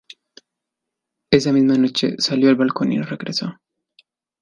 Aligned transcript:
Esa 1.31 1.53
misma 1.53 1.75
noche, 1.75 2.15
salió 2.17 2.49
al 2.49 2.55
balcón 2.55 2.91
y 2.91 2.97
no 2.97 3.03
regresó. 3.05 3.59